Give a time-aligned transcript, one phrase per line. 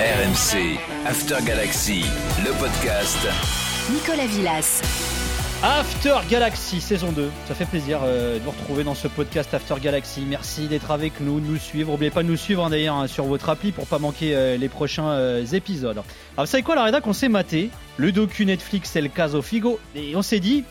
[0.00, 2.06] RMC, After Galaxy,
[2.42, 3.18] le podcast.
[3.92, 4.80] Nicolas Villas.
[5.62, 9.74] After Galaxy saison 2, ça fait plaisir euh, de vous retrouver dans ce podcast After
[9.78, 10.22] Galaxy.
[10.26, 11.90] Merci d'être avec nous, de nous suivre.
[11.90, 14.56] N'oubliez pas de nous suivre hein, d'ailleurs hein, sur votre appli pour pas manquer euh,
[14.56, 15.98] les prochains euh, épisodes.
[15.98, 19.42] Alors vous savez quoi la rédac on s'est maté le docu Netflix c'est le caso
[19.42, 20.64] Figo et on s'est dit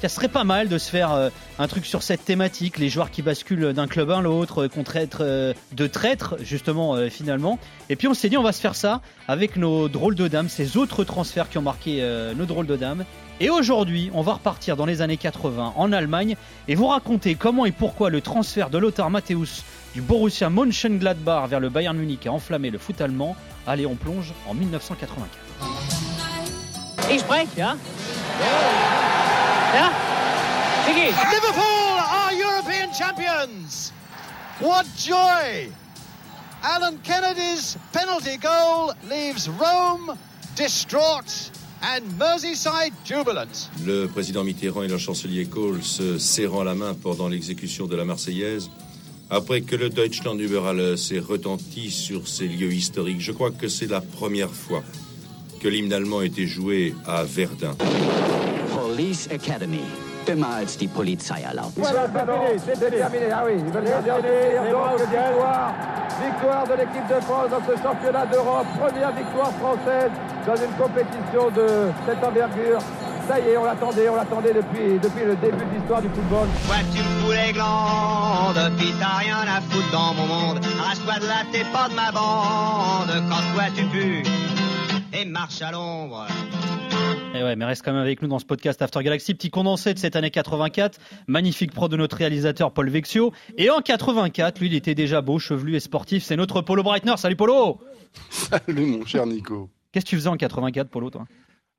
[0.00, 3.10] ça serait pas mal de se faire euh, un truc sur cette thématique, les joueurs
[3.10, 7.58] qui basculent d'un club à l'autre, euh, contre être euh, de traîtres justement finalement.
[7.88, 10.48] Et puis on s'est dit on va se faire ça avec nos drôles de dames,
[10.48, 12.02] ces autres transferts qui ont marqué
[12.36, 13.04] nos drôles de dames.
[13.40, 16.36] Et aujourd'hui, on va repartir dans les années 80 en Allemagne
[16.68, 21.60] et vous raconter comment et pourquoi le transfert de Lothar Matthäus du Borussia Mönchengladbach vers
[21.60, 23.36] le Bayern Munich a enflammé le foot allemand.
[23.66, 25.28] Allez, on plonge en 1984.
[27.10, 27.76] Ich spreche, ja?
[29.74, 29.90] Ja?
[30.86, 31.10] Vicky.
[31.32, 33.92] Liverpool are European champions.
[34.60, 35.68] What joy!
[36.62, 40.16] Alan Kennedy's penalty goal leaves Rome
[40.56, 41.50] distraught
[41.82, 43.70] and Merseyside jubilant.
[43.84, 48.04] Le président Mitterrand et le chancelier Kohl se serrant la main pendant l'exécution de la
[48.04, 48.70] Marseillaise,
[49.30, 53.20] après que le Deutschland über alles s'est retenti sur ces lieux historiques.
[53.20, 54.82] Je crois que c'est la première fois
[55.60, 57.76] que l'hymne allemand était joué à Verdun.
[58.76, 59.84] Police Academy.
[60.26, 61.76] Dümmer als die Polizei erlaubt.
[61.76, 63.30] Voilà, c'est terminé, c'est terminé.
[63.32, 64.70] Ah oui, ils veulent bien terminer.
[64.70, 65.72] Donc, victoire,
[66.20, 68.66] victoire de l'équipe de France dans ce championnat d'Europe.
[68.78, 70.10] Première victoire française
[70.46, 71.66] dans une compétition de
[72.06, 72.80] cette envergure.
[73.26, 76.46] Ça y est, on l'attendait, on l'attendait depuis, depuis le début de l'histoire du football.
[76.66, 80.60] Toi, tu me fous les glandes, puis t'as rien à foutre dans mon monde.
[80.80, 83.12] Arrache-toi de là, t'es pas de ma bande.
[83.30, 84.22] Quand toi, tu pues
[85.12, 86.26] et marche à l'ombre.
[87.36, 89.34] Et ouais, mais reste quand même avec nous dans ce podcast After Galaxy.
[89.34, 90.98] Petit condensé de cette année 84.
[91.26, 93.32] Magnifique pro de notre réalisateur Paul Vexio.
[93.58, 96.24] Et en 84, lui, il était déjà beau, chevelu et sportif.
[96.24, 97.16] C'est notre Polo Breitner.
[97.18, 97.78] Salut Polo
[98.30, 99.68] Salut mon cher Nico.
[99.92, 101.26] Qu'est-ce que tu faisais en 84, Polo, toi?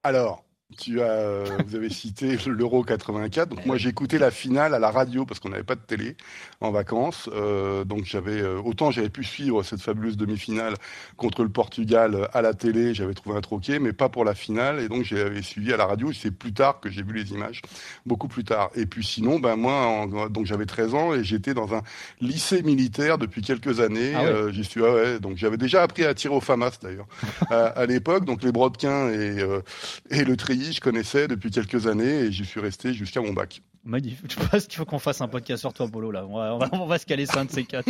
[0.04, 0.46] Alors,
[0.78, 3.48] tu as, vous avez cité l'Euro 84.
[3.50, 6.18] Donc moi j'ai écouté la finale à la radio parce qu'on n'avait pas de télé
[6.60, 7.30] en vacances.
[7.34, 10.74] Euh, donc j'avais euh, autant j'avais pu suivre cette fabuleuse demi-finale
[11.16, 12.94] contre le Portugal à la télé.
[12.94, 14.82] J'avais trouvé un troquet, mais pas pour la finale.
[14.82, 16.12] Et donc j'avais suivi à la radio.
[16.12, 17.62] C'est plus tard que j'ai vu les images,
[18.06, 18.70] beaucoup plus tard.
[18.76, 21.82] Et puis sinon, ben moi en, donc j'avais 13 ans et j'étais dans un
[22.20, 24.14] lycée militaire depuis quelques années.
[24.16, 24.28] Ah ouais.
[24.30, 24.84] euh, J'y suis.
[24.84, 27.08] ah ouais, donc j'avais déjà appris à tirer au FAMAS d'ailleurs
[27.50, 28.26] à, à l'époque.
[28.26, 29.62] Donc les brodequins et euh,
[30.10, 33.62] et le je connaissais depuis quelques années et j'y suis resté jusqu'à mon bac.
[33.88, 34.32] Magnifique.
[34.38, 36.12] Je pense qu'il faut qu'on fasse un podcast sur toi, Polo.
[36.12, 37.90] Là, on va, se caler ça un de ces quatre.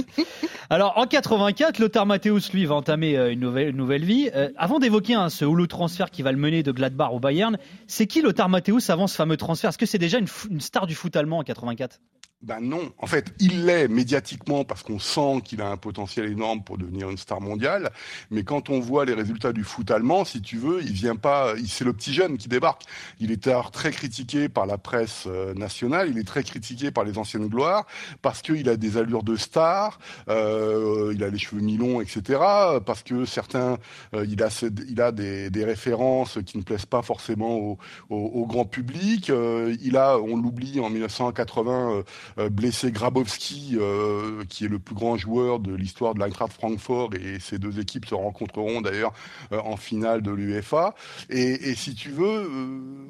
[0.70, 4.30] Alors, en 84, Lothar Matthäus, lui, va entamer euh, une nouvelle, vie.
[4.36, 7.58] Euh, avant d'évoquer hein, ce houlot transfert qui va le mener de Gladbach au Bayern,
[7.88, 9.72] c'est qui Lothar Matthäus avant ce fameux transfert?
[9.72, 12.00] Est-ce que c'est déjà une, une star du foot allemand en 84
[12.44, 16.64] Ben non, en fait, il l'est médiatiquement parce qu'on sent qu'il a un potentiel énorme
[16.64, 17.90] pour devenir une star mondiale.
[18.30, 21.56] Mais quand on voit les résultats du foot allemand, si tu veux, il vient pas.
[21.68, 22.84] C'est le petit jeune qui débarque.
[23.20, 26.10] Il est alors très critiqué par la presse euh, nationale.
[26.12, 27.88] Il est très critiqué par les anciennes gloires
[28.22, 29.98] parce qu'il a des allures de star.
[30.30, 32.40] euh, il a les cheveux mi-longs, etc.
[32.86, 33.80] Parce que certains,
[34.14, 34.50] euh, il a,
[34.88, 37.78] il a des, références qui ne plaisent pas forcément
[38.10, 39.32] au grand public.
[39.32, 42.04] Euh, il a, on l'oublie, en 1980.
[42.38, 47.12] Euh, blessé Grabowski, euh, qui est le plus grand joueur de l'histoire de l'Eintracht Francfort,
[47.16, 49.14] et ces deux équipes se rencontreront d'ailleurs
[49.52, 50.96] euh, en finale de l'UEFA.
[51.30, 52.50] Et, et si tu veux,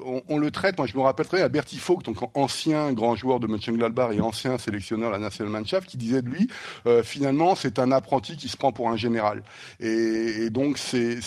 [0.05, 2.93] on, on le traite, moi je me rappelle très bien à Bertie Vogt, donc ancien
[2.93, 6.49] grand joueur de Mönchengladbach et ancien sélectionneur de la Nationalmannschaft, qui disait de lui,
[7.03, 9.43] finalement c'est un apprenti qui se prend pour un général.
[9.79, 11.19] Et, et donc c'est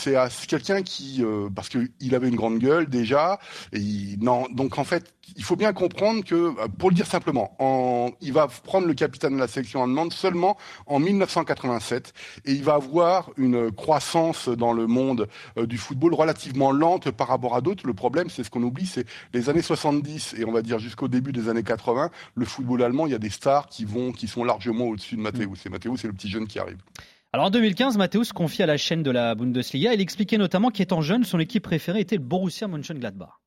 [0.48, 1.22] quelqu'un qui,
[1.54, 3.38] parce qu'il avait une grande gueule déjà,
[3.72, 7.06] et il, non, donc en fait il faut bien comprendre que, euh, pour le dire
[7.06, 10.56] simplement, en, il va prendre le capitaine de la sélection allemande seulement
[10.86, 12.12] en 1987
[12.44, 15.28] et il va avoir une croissance dans le monde
[15.58, 17.86] euh, du football relativement lente par rapport à d'autres.
[17.86, 21.08] Le problème, c'est ce qu'on oublie, c'est les années 70 et on va dire jusqu'au
[21.08, 24.28] début des années 80, le football allemand, il y a des stars qui vont, qui
[24.28, 25.66] sont largement au-dessus de Matthäus.
[25.66, 26.78] Et Matthäus, c'est le petit jeune qui arrive.
[27.32, 29.94] Alors en 2015, Matthäus confie à la chaîne de la Bundesliga.
[29.94, 33.40] Il expliquait notamment qu'étant jeune, son équipe préférée était le Borussia Mönchengladbach.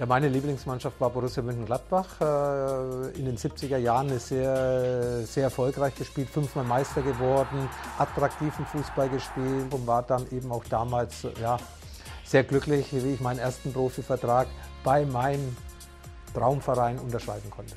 [0.00, 2.22] Ja, meine Lieblingsmannschaft war Borussia Mönchengladbach.
[2.22, 7.68] Äh, in den 70er Jahren ist sehr, sehr erfolgreich gespielt, fünfmal Meister geworden,
[7.98, 11.58] attraktiven Fußball gespielt und war dann eben auch damals ja,
[12.24, 14.48] sehr glücklich, wie ich meinen ersten Profivertrag
[14.84, 15.54] bei meinem
[16.32, 17.74] Traumverein unterschreiben konnte.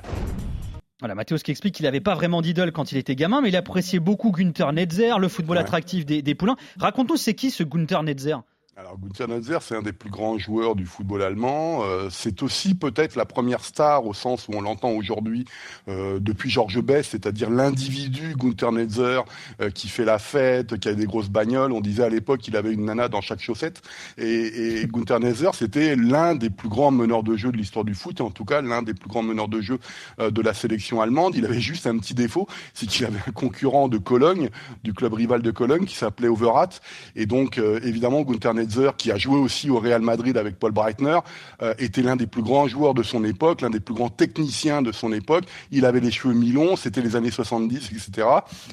[1.02, 3.56] Voilà, Matthäus qui explique qu'il n'avait pas vraiment d'idole quand il était gamin, mais il
[3.56, 5.62] appréciait beaucoup Günther Netzer, le football ouais.
[5.62, 6.56] attractif des, des poulains.
[6.78, 8.38] Raconte-nous, c'est qui ce Günther Netzer
[8.76, 11.84] alors Gunther Netzer, c'est un des plus grands joueurs du football allemand.
[11.84, 15.44] Euh, c'est aussi peut-être la première star au sens où on l'entend aujourd'hui
[15.86, 19.20] euh, depuis Georges Best, c'est-à-dire l'individu Gunther Netzer
[19.60, 21.70] euh, qui fait la fête, qui a des grosses bagnoles.
[21.70, 23.80] On disait à l'époque qu'il avait une nana dans chaque chaussette.
[24.18, 27.94] Et, et Gunther Netzer, c'était l'un des plus grands meneurs de jeu de l'histoire du
[27.94, 29.78] foot, et en tout cas l'un des plus grands meneurs de jeu
[30.18, 31.36] euh, de la sélection allemande.
[31.36, 34.50] Il avait juste un petit défaut, c'est qu'il avait un concurrent de Cologne,
[34.82, 36.80] du club rival de Cologne, qui s'appelait Overath.
[37.14, 38.63] Et donc euh, évidemment Gunther Netzer
[38.96, 41.18] qui a joué aussi au Real Madrid avec Paul Breitner,
[41.62, 44.82] euh, était l'un des plus grands joueurs de son époque, l'un des plus grands techniciens
[44.82, 45.44] de son époque.
[45.70, 48.28] Il avait les cheveux mi-longs, c'était les années 70, etc.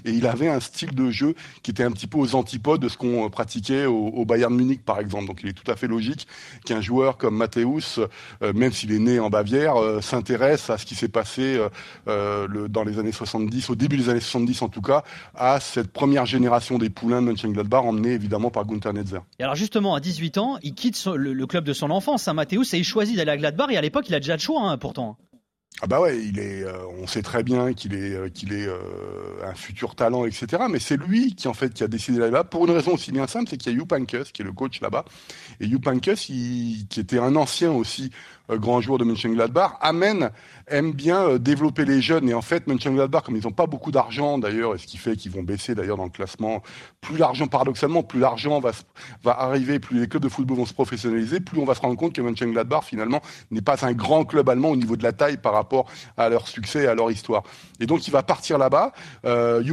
[0.05, 2.89] Et il avait un style de jeu qui était un petit peu aux antipodes de
[2.89, 5.27] ce qu'on pratiquait au, Bayern Munich, par exemple.
[5.27, 6.27] Donc il est tout à fait logique
[6.65, 7.99] qu'un joueur comme Matthäus,
[8.41, 11.59] euh, même s'il est né en Bavière, euh, s'intéresse à ce qui s'est passé
[12.05, 15.03] dans les années 70, au début des années 70 en tout cas,
[15.35, 19.19] à cette première génération des poulains de Mönchengladbach, emmenée évidemment par Gunther Netzer.
[19.95, 23.31] À 18 ans, il quitte le, club de son enfance, Saint-Mathéus, et il choisit d'aller
[23.31, 23.69] à Gladbach.
[23.71, 25.17] Et à l'époque, il a déjà le choix, hein, pourtant.
[25.83, 28.77] Ah bah ouais, euh, on sait très bien qu'il est, euh, qu'il est euh,
[29.43, 30.63] un futur talent, etc.
[30.69, 33.11] Mais c'est lui qui en fait qui a décidé d'aller là pour une raison aussi
[33.11, 35.05] bien simple, c'est qu'il y a Jupp Heynckes qui est le coach là-bas,
[35.61, 38.11] et Jupp Heynckes, qui était un ancien aussi
[38.49, 40.31] euh, grand joueur de Mönchengladbach, amène,
[40.67, 42.29] aime bien euh, développer les jeunes.
[42.29, 45.15] Et en fait, Mönchengladbach, comme ils n'ont pas beaucoup d'argent d'ailleurs, et ce qui fait
[45.15, 46.63] qu'ils vont baisser d'ailleurs dans le classement,
[47.01, 48.71] plus l'argent, paradoxalement, plus l'argent va,
[49.25, 52.13] arriver, plus les clubs de football vont se professionnaliser, plus on va se rendre compte
[52.13, 53.21] que Mönchengladbach, finalement,
[53.51, 56.47] n'est pas un grand club allemand au niveau de la taille par rapport à leur
[56.47, 57.43] succès et à leur histoire.
[57.79, 58.91] Et donc, il va partir là-bas.
[59.25, 59.63] Euh,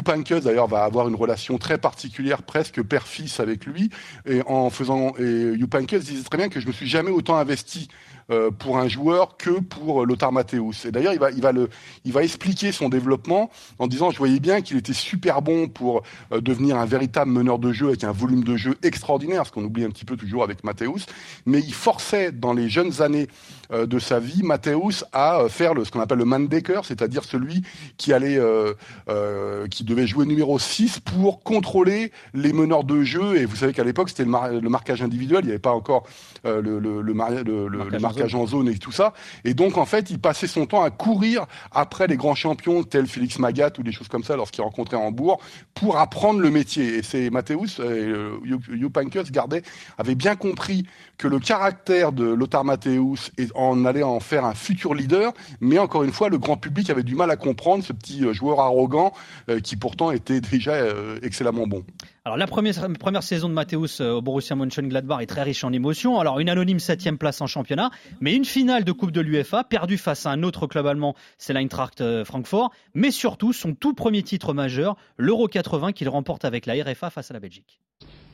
[0.42, 3.90] d'ailleurs, va avoir une relation très particulière, presque père-fils avec lui.
[4.26, 7.88] Et en faisant, et Heynckes disait très bien que je me suis jamais autant investi
[8.30, 10.84] euh, pour un joueur que pour Lothar Matthäus.
[10.84, 11.68] Et d'ailleurs, il va, il, va le,
[12.04, 16.02] il va expliquer son développement en disant, je voyais bien qu'il était super bon pour
[16.32, 19.64] euh, devenir un véritable meneur de jeu avec un volume de jeu extraordinaire, ce qu'on
[19.64, 21.06] oublie un petit peu toujours avec Matthäus,
[21.46, 23.28] mais il forçait dans les jeunes années
[23.70, 27.24] euh, de sa vie Matthäus à euh, faire le, ce qu'on appelle le Mandecker, c'est-à-dire
[27.24, 27.62] celui
[27.98, 28.72] qui allait, euh,
[29.08, 33.36] euh, qui devait jouer numéro 6 pour contrôler les meneurs de jeu.
[33.36, 35.72] Et vous savez qu'à l'époque, c'était le, mar le, marquage individuel, il n'y avait pas
[35.72, 36.04] encore
[36.44, 39.12] le, le, le, le, marquage, marquage en zone et tout ça.
[39.44, 43.06] Et donc, en fait, il passait son temps à courir après les grands champions tels
[43.06, 45.40] Félix Magat ou des choses comme ça lorsqu'il rencontrait Hambourg
[45.74, 46.98] pour apprendre le métier.
[46.98, 48.98] Et c'est Matthäus, euh, Jupp
[49.30, 49.62] gardait,
[49.96, 50.86] avait bien compris
[51.18, 56.04] que le caractère de Lothar Matthäus en allait en faire un futur leader, mais encore
[56.04, 59.12] une fois, le grand public avait du mal à comprendre ce petit euh, joueur arrogant
[59.50, 61.84] euh, qui pourtant était déjà euh, excellemment bon.
[62.24, 66.20] Alors la première, première saison de Matthäus au Borussia Mönchengladbach est très riche en émotions.
[66.20, 67.90] Alors une anonyme septième place en championnat,
[68.20, 71.54] mais une finale de Coupe de l'UEFA perdue face à un autre club allemand, c'est
[71.54, 76.74] l'Eintracht Francfort, mais surtout son tout premier titre majeur, l'Euro 80 qu'il remporte avec la
[76.84, 77.80] RFA face à la Belgique.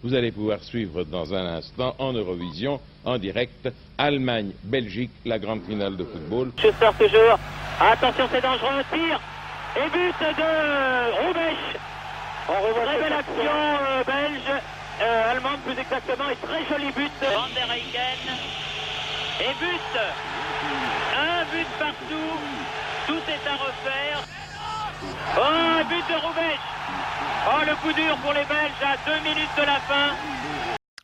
[0.05, 5.97] Vous allez pouvoir suivre dans un instant en Eurovision, en direct, Allemagne-Belgique, la grande finale
[5.97, 6.53] de football.
[6.61, 7.39] Schuster toujours.
[7.81, 8.85] Attention, c'est dangereux.
[8.93, 9.19] Tir
[9.77, 11.81] et but de Roubesch.
[12.85, 14.61] Très belle action euh, belge,
[15.01, 18.29] euh, allemande plus exactement, et très joli but de Van der Eycken.
[19.41, 20.01] Et but
[21.17, 22.37] Un but partout.
[23.07, 24.44] Tout est à refaire.
[25.37, 26.61] Oh, but de Roubesch
[27.47, 30.15] Oh, le coup dur pour les Belges à deux minutes de la fin.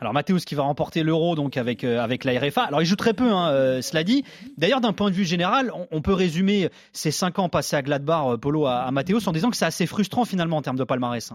[0.00, 2.62] Alors Mathéus qui va remporter l'euro donc avec euh, la RFA.
[2.62, 4.24] Alors il joue très peu, hein, euh, cela dit.
[4.56, 8.26] D'ailleurs d'un point de vue général, on, peut résumer ces cinq ans passés à Gladbach,
[8.26, 10.84] euh, Polo à, à Mathéus, en disant que c'est assez frustrant finalement en termes de
[10.84, 11.34] palmarès.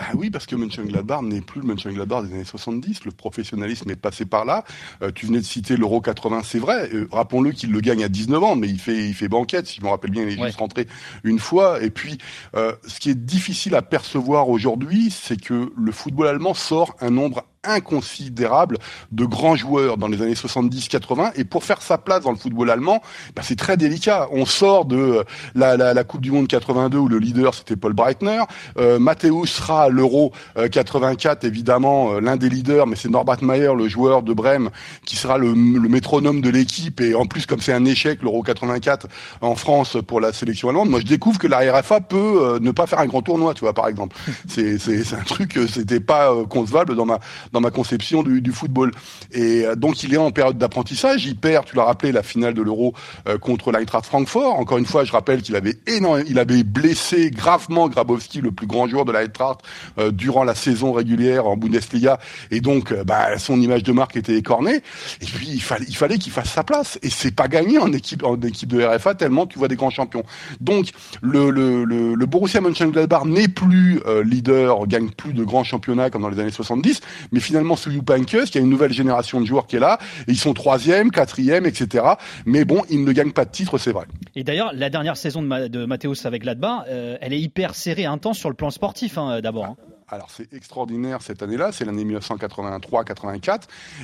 [0.00, 3.04] Bah oui, parce que Mönchengladbach n'est plus le Mönchengladbach des années 70.
[3.04, 4.64] Le professionnalisme est passé par là.
[5.02, 6.88] Euh, tu venais de citer l'Euro 80, c'est vrai.
[6.94, 9.66] Euh, Rappelons-le qu'il le gagne à 19 ans, mais il fait, il fait banquette.
[9.66, 10.46] Si je me rappelle bien, il est ouais.
[10.46, 10.86] juste rentré
[11.22, 11.82] une fois.
[11.82, 12.16] Et puis,
[12.56, 17.10] euh, ce qui est difficile à percevoir aujourd'hui, c'est que le football allemand sort un
[17.10, 18.78] nombre inconsidérable
[19.12, 22.70] de grands joueurs dans les années 70-80 et pour faire sa place dans le football
[22.70, 23.02] allemand,
[23.36, 24.28] bah c'est très délicat.
[24.32, 25.24] On sort de
[25.54, 28.42] la, la, la, Coupe du Monde 82 où le leader c'était Paul Breitner,
[28.78, 33.74] euh, Matthäus sera l'Euro euh, 84 évidemment euh, l'un des leaders, mais c'est Norbert Mayer,
[33.76, 34.70] le joueur de Brême,
[35.04, 38.42] qui sera le, le métronome de l'équipe et en plus comme c'est un échec l'Euro
[38.42, 39.06] 84
[39.42, 42.70] en France pour la sélection allemande, moi je découvre que la RFA peut euh, ne
[42.70, 44.16] pas faire un grand tournoi, tu vois par exemple.
[44.48, 44.78] C'est
[45.12, 47.18] un truc, c'était pas concevable dans ma
[47.52, 48.92] dans ma conception du, du football.
[49.32, 51.26] Et euh, donc il est en période d'apprentissage.
[51.26, 52.94] Il perd, tu l'as rappelé, la finale de l'Euro
[53.28, 54.58] euh, contre l'Eintracht Francfort.
[54.58, 58.66] Encore une fois, je rappelle qu'il avait énorme, il avait blessé gravement Grabowski, le plus
[58.66, 59.60] grand joueur de l'Eintracht,
[59.98, 62.18] euh, durant la saison régulière en Bundesliga.
[62.50, 64.82] Et donc, euh, bah, son image de marque était écornée.
[65.20, 66.98] Et puis il fallait, il fallait qu'il fasse sa place.
[67.02, 69.90] Et c'est pas gagné en équipe, en équipe de RFA tellement tu vois des grands
[69.90, 70.24] champions.
[70.60, 70.90] Donc
[71.22, 76.10] le, le, le, le Borussia Mönchengladbach n'est plus euh, leader, gagne plus de grands championnats
[76.10, 77.00] comme dans les années 70,
[77.32, 79.98] mais finalement sous Heynckes, il y a une nouvelle génération de joueurs qui est là,
[80.26, 82.04] et ils sont troisième, quatrième, etc.
[82.46, 84.06] Mais bon, ils ne gagnent pas de titre, c'est vrai.
[84.34, 88.04] Et d'ailleurs, la dernière saison de, Ma de avec Gladbach, euh, elle est hyper serrée,
[88.04, 89.64] intense sur le plan sportif hein, d'abord.
[89.64, 89.76] Hein.
[90.12, 93.62] Alors c'est extraordinaire cette année-là, c'est l'année 1983-84,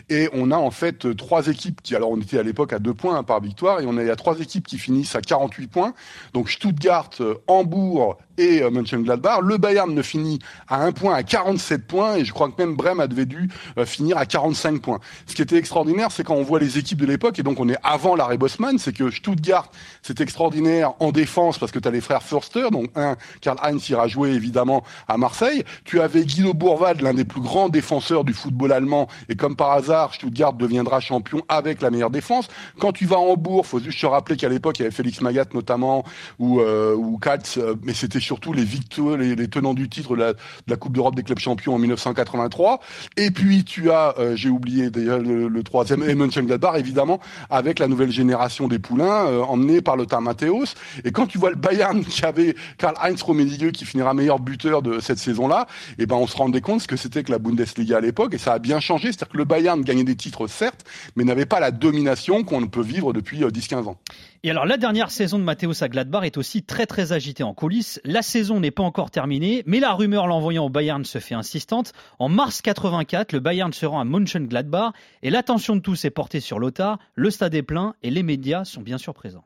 [0.09, 2.78] et on a en fait euh, trois équipes qui, alors on était à l'époque à
[2.78, 5.16] deux points hein, par victoire, et on a, il y a trois équipes qui finissent
[5.16, 5.95] à 48 points,
[6.33, 9.40] donc Stuttgart, euh, Hambourg et euh, Mönchengladbach.
[9.43, 10.38] Le Bayern ne finit
[10.69, 13.87] à un point à 47 points, et je crois que même Brême avait dû euh,
[13.87, 15.00] finir à 45 points.
[15.26, 17.69] Ce qui était extraordinaire, c'est quand on voit les équipes de l'époque, et donc on
[17.69, 19.71] est avant l'arrêt Bosman, c'est que Stuttgart,
[20.02, 24.09] c'est extraordinaire en défense parce que tu as les frères Förster, donc un, Karl-Heinz ira
[24.09, 25.64] jouer évidemment à Marseille.
[25.85, 29.73] Tu avais Guido Bourvad, l'un des plus grands défenseurs du football allemand, et comme par
[29.73, 32.49] hasard, Stuttgart deviendra champion avec la meilleure défense.
[32.78, 35.21] Quand tu vas à Hambourg, faut juste se rappeler qu'à l'époque, il y avait Félix
[35.21, 36.05] Magat notamment,
[36.38, 40.16] ou, euh, ou Katz, euh, mais c'était surtout les victoires, les, les, tenants du titre
[40.16, 40.35] de
[40.66, 42.80] la, Coupe d'Europe des clubs champions en 1983.
[43.16, 47.88] Et puis tu as, euh, j'ai oublié déjà le, le troisième, Mönchengladbach, évidemment, avec la
[47.88, 50.75] nouvelle génération des poulains, euh, emmenée par Lothar Matthäus.
[51.04, 54.99] Et quand tu vois le Bayern qui avait Karl-Heinz Rummenigge qui finira meilleur buteur de
[55.00, 55.66] cette saison-là,
[55.99, 58.38] et ben on se rendait compte ce que c'était que la Bundesliga à l'époque, et
[58.38, 59.09] ça a bien changé.
[59.09, 62.83] C'est-à-dire que le Bayern gagnait des titres, certes, mais n'avait pas la domination qu'on peut
[62.83, 63.99] vivre depuis 10-15 ans.
[64.47, 67.53] Et alors la dernière saison de Matthäus à Gladbach est aussi très très agitée en
[67.53, 68.00] coulisses.
[68.05, 71.93] La saison n'est pas encore terminée, mais la rumeur l'envoyant au Bayern se fait insistante.
[72.21, 74.93] En mars 84, le Bayern se rend à Mönchengladbach
[75.25, 77.00] et l'attention de tous est portée sur Lothar.
[77.17, 79.43] Le stade est plein et les médias sont bien sûr présents.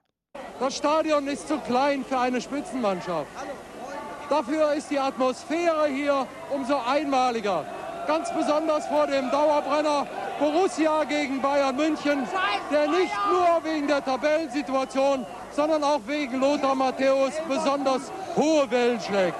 [0.68, 3.26] Stadion ist zu klein für eine Spitzenmannschaft.
[4.28, 7.64] Dafür ist die Atmosphäre hier umso einmaliger.
[8.06, 10.06] Ganz besonders vor dem Dauerbrenner
[10.40, 12.26] Borussia gegen Bayern München,
[12.72, 19.36] der nicht nur wegen der Tabellensituation, sondern auch wegen Lothar Matthäus besonders hohe Wellen schlägt.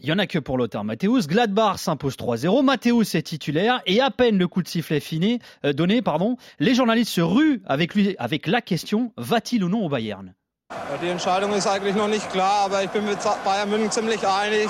[0.00, 1.26] Il y en a que pour Lothar Matthäus.
[1.26, 2.62] Gladbach s'impose 3-0.
[2.62, 6.74] Matthäus est titulaire et à peine le coup de sifflet fini, euh, donné, pardon, les
[6.74, 10.34] journalistes se ruent avec lui avec la question va-t-il ou non au Bayern?
[11.02, 14.68] Die Entscheidung ist eigentlich noch nicht klar, aber ich bin mit Bayern München ziemlich einig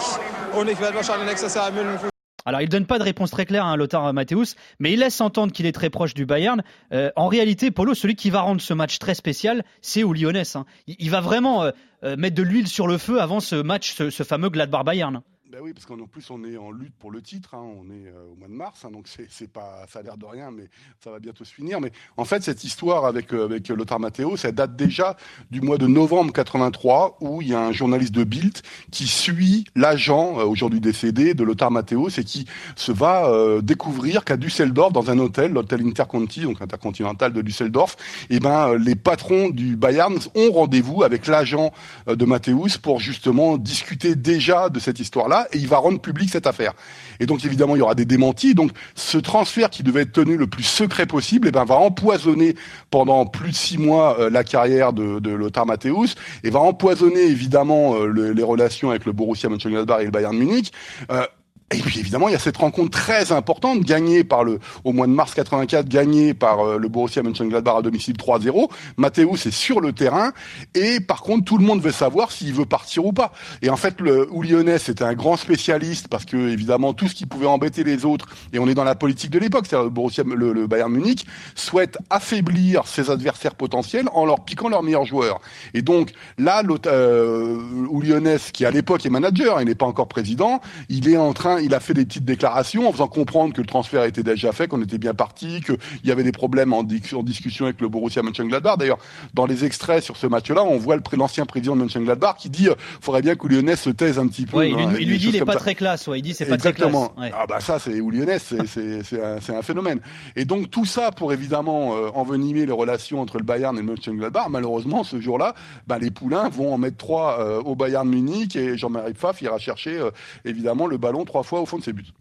[0.59, 2.09] und ich werde wahrscheinlich nächstes Jahr in München.
[2.49, 5.21] Alors, il donne pas de réponse très claire à hein, Lothar Matthäus, mais il laisse
[5.21, 6.63] entendre qu'il est très proche du Bayern.
[6.95, 10.57] Euh, en réalité, Polo, celui qui va rendre ce match très spécial, c'est au Lyonnais.
[10.57, 10.65] Hein.
[10.87, 11.73] Il, il, va vraiment euh,
[12.05, 15.21] euh, mettre de l'huile sur le feu avant ce match, ce, ce fameux Gladbach-Bayern.
[15.51, 18.09] Ben oui, parce qu'en plus on est en lutte pour le titre, hein, on est
[18.09, 20.65] euh, au mois de mars, hein, donc c'est pas, ça a l'air de rien, mais
[21.03, 21.81] ça va bientôt se finir.
[21.81, 25.17] Mais en fait, cette histoire avec euh, avec Lothar Matteo, ça date déjà
[25.51, 28.59] du mois de novembre 83, où il y a un journaliste de Bild
[28.91, 34.27] qui suit l'agent euh, aujourd'hui décédé de Lothar Matteo, et qui se va euh, découvrir
[34.27, 37.97] qu'à Düsseldorf, dans un hôtel, l'hôtel Interconti, donc intercontinental de Düsseldorf,
[38.29, 41.73] et eh ben les patrons du Bayern ont rendez-vous avec l'agent
[42.07, 46.47] de Matthäus pour justement discuter déjà de cette histoire-là et il va rendre public cette
[46.47, 46.73] affaire.
[47.21, 48.55] Et donc évidemment il y aura des démentis.
[48.55, 52.55] Donc ce transfert qui devait être tenu le plus secret possible, eh ben va empoisonner
[52.91, 57.95] pendant plus de six mois euh, la carrière de, Lothar Matthäus et va empoisonner évidemment
[57.95, 60.73] euh, le, les relations avec le Borussia Mönchengladbach et le Bayern Munich.
[61.11, 61.27] Euh,
[61.71, 65.07] et puis évidemment, il y a cette rencontre très importante gagnée par le au mois
[65.07, 68.71] de mars 84, gagnée par euh, le Borussia Mönchengladbach à domicile 3-0.
[68.97, 70.33] Matthäus est sur le terrain
[70.75, 73.33] et par contre tout le monde veut savoir s'il veut partir ou pas.
[73.61, 77.27] Et en fait, le Lyonnais c'était un grand spécialiste parce que évidemment tout ce qui
[77.27, 80.25] pouvait embêter les autres et on est dans la politique de l'époque, c'est-à-dire le Borussia,
[80.25, 85.41] le, Bayern Munich souhaite affaiblir ses adversaires potentiels en leur piquant leurs meilleurs joueurs.
[85.75, 87.59] Et donc là, euh,
[88.03, 91.58] Lyonnais qui à l'époque est manager, il n'est pas encore président, il est en train
[91.61, 94.69] il a fait des petites déclarations en faisant comprendre que le transfert était déjà fait,
[94.69, 98.23] qu'on était bien parti, qu'il y avait des problèmes en, en, discussion avec le Borussia
[98.23, 98.79] Mönchengladbach.
[98.79, 98.99] D'ailleurs,
[99.35, 102.75] dans les extraits sur ce match-là, on voit l'ancien président de Mönchengladbach qui dit euh,
[103.01, 104.59] faudrait bien que Lyonnais se taise un petit peu.
[104.59, 105.59] Ouais, hein, il, il lui dit il est pas ça.
[105.59, 107.09] très classe, ouais, il dit c'est pas Exactement.
[107.09, 107.33] très classe.
[107.33, 107.39] Ouais.
[107.39, 110.01] Ah bah ça, c'est Lyonnais, c'est un, un, phénomène.
[110.37, 113.87] Et donc tout ça pour évidemment euh, envenimer les relations entre le Bayern et le
[113.87, 114.49] Mönchengladbach.
[114.49, 115.55] Malheureusement, ce jour-là,
[115.87, 119.59] bah, les poulains vont en mettre trois euh, au Bayern Munich et Jean-Marie Pfaff ira
[119.59, 120.11] chercher euh,
[120.45, 122.13] évidemment le ballon trois fois au fond de ses buts.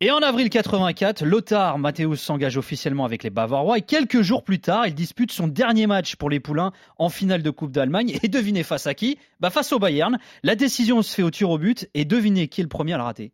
[0.00, 4.58] Et en avril 84, Lothar Matthäus s'engage officiellement avec les Bavarois et quelques jours plus
[4.58, 8.18] tard, il dispute son dernier match pour les Poulains en finale de Coupe d'Allemagne.
[8.22, 9.18] Et devinez face à qui?
[9.40, 10.18] Bah face au Bayern.
[10.42, 12.98] La décision se fait au tir au but et devinez qui est le premier à
[12.98, 13.32] le rater.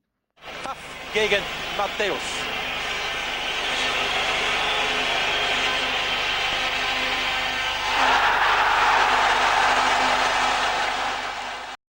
[1.12, 1.42] gegen
[1.76, 2.59] Matthäus.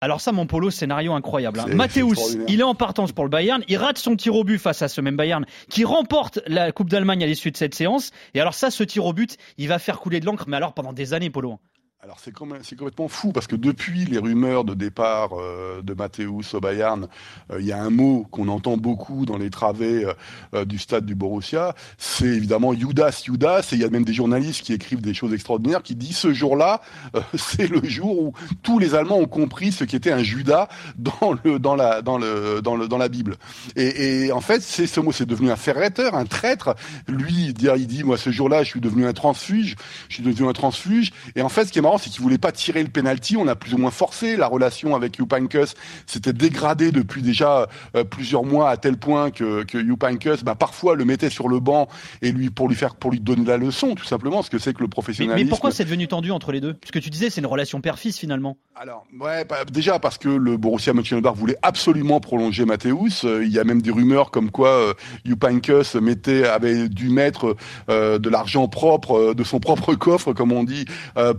[0.04, 1.60] Alors ça, mon polo, scénario incroyable.
[1.60, 1.68] Hein.
[1.76, 4.82] Mathéus, il est en partance pour le Bayern, il rate son tir au but face
[4.82, 8.10] à ce même Bayern qui remporte la Coupe d'Allemagne à l'issue de cette séance.
[8.34, 10.74] Et alors ça, ce tir au but, il va faire couler de l'encre, mais alors
[10.74, 11.60] pendant des années, polo.
[12.04, 16.60] Alors c'est complètement fou parce que depuis les rumeurs de départ euh, de Matthäus au
[16.60, 17.08] Bayern,
[17.52, 20.14] euh, il y a un mot qu'on entend beaucoup dans les travées euh,
[20.56, 24.16] euh, du stade du Borussia, c'est évidemment Judas, Judas, et il y a même des
[24.16, 26.82] journalistes qui écrivent des choses extraordinaires qui disent ce jour-là,
[27.16, 31.36] euh, c'est le jour où tous les Allemands ont compris ce qu'était un Judas dans
[31.44, 33.36] le dans la dans le dans le dans la Bible.
[33.76, 36.74] Et, et en fait, c'est ce mot, c'est devenu un ferreteur, un traître.
[37.08, 39.76] Lui, il dit, il dit, moi, ce jour-là, je suis devenu un transfuge.
[40.10, 41.12] Je suis devenu un transfuge.
[41.36, 43.38] Et en fait, ce qui est marrant, c'est qu'il voulait pas tirer le penalty.
[43.38, 45.76] On a plus ou moins forcé la relation avec Heynckes.
[46.06, 50.96] C'était dégradé depuis déjà euh, plusieurs mois à tel point que que Heynckes, bah, parfois
[50.96, 51.88] le mettait sur le banc
[52.22, 54.74] et lui pour lui faire pour lui donner la leçon, tout simplement, ce que c'est
[54.74, 55.46] que le professionnalisme.
[55.46, 56.74] mais pourquoi c'est devenu tendu entre les deux?
[56.74, 58.58] Parce que tu disais, c'est une relation père-fils finalement.
[58.76, 63.26] Alors, ouais, bah, déjà parce que le Borussia Mönchengladbach voulait absolument prolonger Matthäus.
[63.26, 64.94] Euh, il y a même des rumeurs comme quoi euh,
[65.26, 67.56] Heynckes mettait, avait dû mettre
[67.90, 70.86] euh, de l'argent propre, euh, de son propre coffre, comme on dit,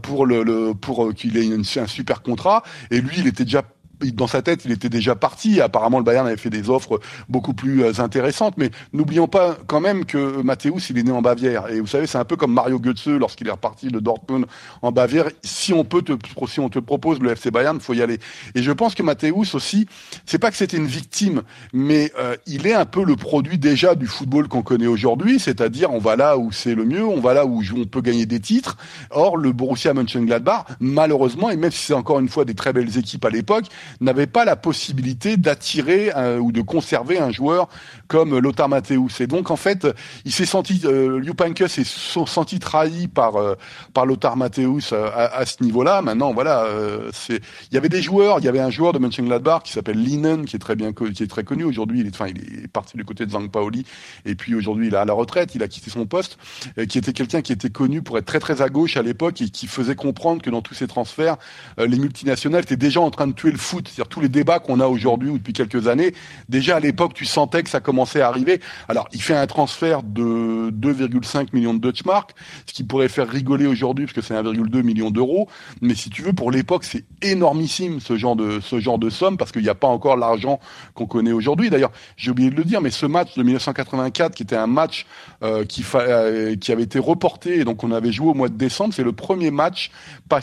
[0.03, 0.42] pour le,
[0.81, 2.63] pour euh, qu'il ait un super contrat.
[2.91, 3.63] Et lui, il était déjà
[4.11, 5.61] dans sa tête, il était déjà parti.
[5.61, 8.55] Apparemment, le Bayern avait fait des offres beaucoup plus euh, intéressantes.
[8.57, 11.71] Mais n'oublions pas quand même que Matthäus, il est né en Bavière.
[11.71, 14.47] Et vous savez, c'est un peu comme Mario Götze lorsqu'il est reparti de Dortmund
[14.83, 15.29] en Bavière.
[15.43, 16.13] Si on peut te,
[16.49, 18.19] si on te propose le FC Bayern, faut y aller.
[18.55, 19.87] Et je pense que Matthäus aussi,
[20.27, 21.43] c'est pas que c'était une victime,
[21.73, 25.39] mais euh, il est un peu le produit déjà du football qu'on connaît aujourd'hui.
[25.39, 28.27] C'est-à-dire, on va là où c'est le mieux, on va là où on peut gagner
[28.27, 28.77] des titres.
[29.11, 32.97] Or, le Borussia Mönchengladbach, malheureusement, et même si c'est encore une fois des très belles
[32.99, 33.65] équipes à l'époque,
[34.01, 37.69] n'avait pas la possibilité d'attirer ou de conserver un joueur
[38.09, 39.21] comme Lothar Matthäus.
[39.21, 39.87] Et donc en fait,
[40.25, 41.21] il s'est senti, euh,
[41.69, 43.55] s'est senti trahi par euh,
[43.95, 46.03] par Lothar Matthäus euh, à, ce niveau-là.
[46.03, 49.63] Maintenant, voilà, euh, il y avait des joueurs, il y avait un joueur de Mönchengladbach
[49.65, 52.01] qui s'appelle Linen, qui est très bien, qui est très connu aujourd'hui.
[52.01, 53.85] Il est, enfin, il est parti du côté de Zang Paoli,
[54.25, 56.39] et puis aujourd'hui, il est à la retraite, il a quitté son poste,
[56.79, 59.41] euh, qui était quelqu'un qui était connu pour être très très à gauche à l'époque
[59.41, 61.37] et qui faisait comprendre que dans tous ces transferts,
[61.79, 63.82] euh, les multinationales étaient déjà en train de tuer le foot.
[63.89, 66.15] C'est-à-dire tous les débats qu'on a aujourd'hui ou depuis quelques années,
[66.49, 68.61] déjà à l'époque, tu sentais que ça commençait à arriver.
[68.89, 72.33] Alors, il fait un transfert de 2,5 millions de Deutschmark,
[72.67, 75.49] ce qui pourrait faire rigoler aujourd'hui parce que c'est 1,2 million d'euros.
[75.81, 79.37] Mais si tu veux, pour l'époque, c'est énormissime ce genre de ce genre de somme
[79.37, 80.61] parce qu'il n'y a pas encore l'argent
[80.95, 81.71] qu'on connaît aujourd'hui.
[81.71, 85.07] D'ailleurs, j'ai oublié de le dire, mais ce match de 1984, qui était un match
[85.43, 88.49] euh, qui, fa- euh, qui avait été reporté et donc on avait joué au mois
[88.49, 89.91] de décembre, c'est le premier match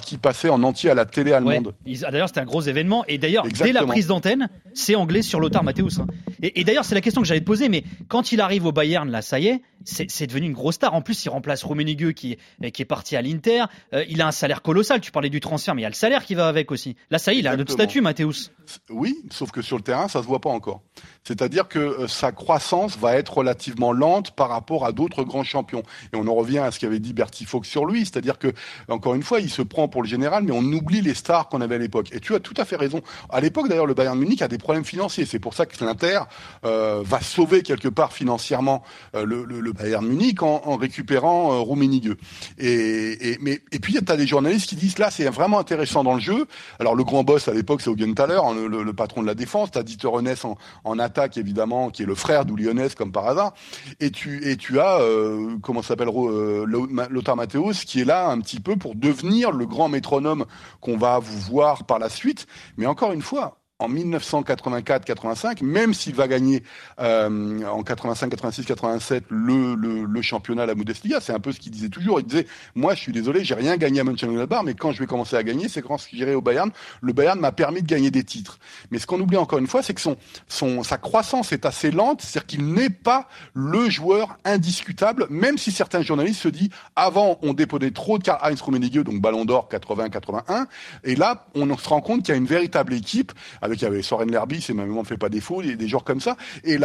[0.03, 1.73] qui passait en entier à la télé allemande.
[2.05, 3.03] Ah, D'ailleurs, c'était un gros événement.
[3.19, 5.99] D'ailleurs, dès la prise d'antenne, c'est anglais sur Lothar Matthäus.
[5.99, 6.07] hein.
[6.41, 7.69] Et, et d'ailleurs, c'est la question que j'allais te poser.
[7.69, 10.93] Mais quand il arrive au Bayern, là, ça y est, c'est devenu une grosse star.
[10.93, 12.37] En plus, il remplace Rummenigge qui,
[12.73, 13.65] qui est parti à l'Inter.
[13.93, 15.01] Euh, il a un salaire colossal.
[15.01, 16.95] Tu parlais du transfert, mais il y a le salaire qui va avec aussi.
[17.11, 18.51] Là, ça y est, il a un autre statut, Matthäus.
[18.89, 20.81] Oui, sauf que sur le terrain, ça se voit pas encore.
[21.23, 25.83] C'est-à-dire que euh, sa croissance va être relativement lente par rapport à d'autres grands champions.
[26.13, 28.53] Et on en revient à ce qu'avait dit Bertie Fox sur lui, c'est-à-dire que
[28.87, 31.61] encore une fois, il se prend pour le général, mais on oublie les stars qu'on
[31.61, 32.09] avait à l'époque.
[32.11, 33.01] Et tu as tout à fait raison.
[33.29, 35.25] À l'époque, d'ailleurs, le Bayern Munich a des problèmes financiers.
[35.25, 36.21] C'est pour ça que l'Inter
[36.65, 38.83] euh, va sauver quelque part financièrement
[39.15, 42.15] euh, le, Bayern Munich en, récupérant euh.
[42.57, 46.15] Et, mais, et puis, tu as des journalistes qui disent là, c'est vraiment intéressant dans
[46.15, 46.47] le jeu.
[46.79, 49.71] Alors, le grand boss à l'époque, c'est Augenthaler, hein, le, patron de la défense.
[49.71, 53.27] Tu as Dieter Rennes en, en attaque, évidemment, qui est le frère d'Oulionès, comme par
[53.27, 53.53] hasard.
[53.99, 58.39] Et tu, et tu as, euh, comment s'appelle, euh, Lothar Matthäus, qui est là un
[58.39, 60.45] petit peu pour devenir le grand métronome
[60.81, 62.47] qu'on va vous voir par la suite.
[62.77, 66.63] Mais encore une fois, en 1984-85, même s'il va gagner
[66.99, 71.59] euh, en 85, 86, 87 le, le, le championnat, la Bundesliga, c'est un peu ce
[71.61, 72.19] qu'il disait toujours.
[72.19, 75.05] Il disait, moi, je suis désolé, j'ai rien gagné à Mönchengladbach, mais quand je vais
[75.07, 76.71] commencer à gagner, c'est quand j'irai au Bayern.
[77.01, 78.59] Le Bayern m'a permis de gagner des titres.
[78.91, 80.17] Mais ce qu'on oublie encore une fois, c'est que son,
[80.49, 85.71] son, sa croissance est assez lente, c'est-à-dire qu'il n'est pas le joueur indiscutable, même si
[85.71, 90.65] certains journalistes se disent, avant, on déposait trop de Karl-Heinz Rummenigge, donc Ballon d'Or 80-81,
[91.05, 93.31] et là, on se rend compte qu'il y a une véritable équipe
[93.69, 96.03] avec il y avait Soren Lerby, c'est même ne fait pas défaut, des, des joueurs
[96.03, 96.35] comme ça.
[96.63, 96.77] Et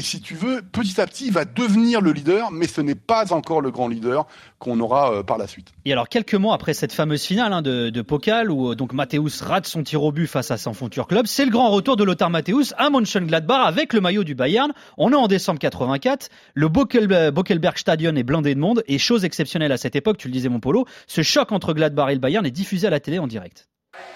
[0.00, 3.32] si tu veux, petit à petit, il va devenir le leader, mais ce n'est pas
[3.32, 4.26] encore le grand leader
[4.58, 5.72] qu'on aura euh, par la suite.
[5.84, 9.42] Et alors, quelques mois après cette fameuse finale hein, de, Pokal, où euh, donc Matthäus
[9.42, 12.04] rate son tir au but face à son Future Club, c'est le grand retour de
[12.04, 14.72] Lothar Matthäus à Mönchengladbach avec le maillot du Bayern.
[14.96, 19.24] On est en décembre 84, le Bokel, Bokelberg Stadion est blindé de monde, et chose
[19.24, 22.20] exceptionnelle à cette époque, tu le disais mon polo, ce choc entre Gladbach et le
[22.20, 23.68] Bayern est diffusé à la télé en direct.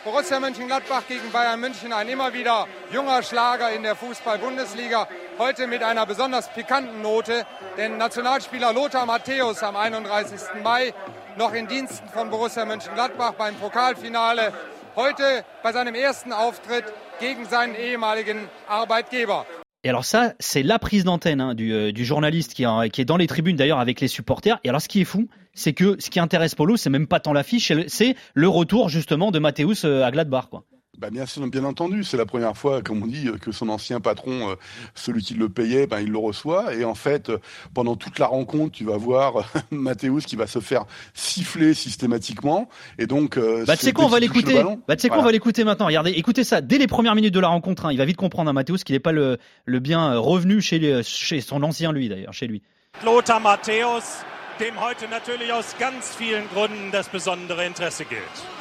[0.06, 5.08] Borussia Mönchengladbach gegen Bayern München, ein immer wieder junger Schlager in der Fußball-Bundesliga.
[5.36, 7.44] Heute mit einer besonders pikanten Note,
[7.76, 10.62] denn Nationalspieler Lothar Matthäus am 31.
[10.62, 10.94] Mai
[11.36, 14.52] noch in Diensten von Borussia Mönchengladbach beim Pokalfinale.
[14.94, 16.84] Heute bei seinem ersten Auftritt
[17.18, 19.44] gegen seinen ehemaligen Arbeitgeber.
[19.87, 23.16] Et alors ça, c'est la prise d'antenne hein, du, euh, du, journaliste qui, est dans
[23.16, 24.59] les tribunes d'ailleurs avec les supporters.
[24.64, 27.20] Et alors ce qui est fou, c'est que ce qui intéresse Polo, c'est même pas
[27.20, 30.49] tant l'affiche, c'est le retour justement de Mathéus euh, à Gladbach.
[30.51, 30.64] Quoi.
[30.98, 34.50] Bah bien, bien entendu, c'est la première fois, comme on dit, que son ancien patron,
[34.50, 34.54] euh,
[34.94, 36.74] celui qui le payait, ben, il le reçoit.
[36.74, 37.30] Et en fait,
[37.74, 42.68] pendant toute la rencontre, tu vas voir Mathéus qui va se faire siffler systématiquement.
[42.98, 44.62] Et donc, bah, tu sais quoi, on va l'écouter.
[44.88, 45.87] Bah, tu sais quoi, on va l'écouter maintenant.
[45.87, 46.61] Regardez, écoutez ça.
[46.61, 48.94] Dès les premières minutes de la rencontre, hein, il va vite comprendre à Mathéus qu'il
[48.94, 52.62] n'est pas le, le bien revenu chez, chez son ancien lui d'ailleurs, chez lui.
[53.04, 54.24] Lothar Matthäus,
[54.59, 58.56] dem heute natürlich aus ganz vielen Gründen das besondere Interesse gilt.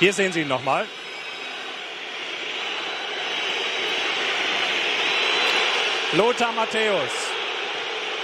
[0.00, 0.86] Hier sehen Sie ihn nochmal.
[6.16, 7.10] Lothar Matthäus,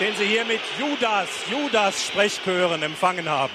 [0.01, 3.53] den Sie hier mit Judas, Judas Sprechchören empfangen haben.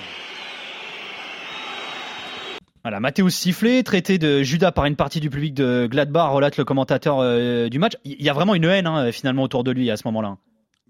[2.84, 6.66] Voilà, Mathéus sifflé, traité de Judas par une partie du public de Gladbach, relate le
[6.66, 7.94] commentateur euh, du match.
[8.04, 10.38] Il y a vraiment une haine hein, finalement autour de lui à ce moment-là.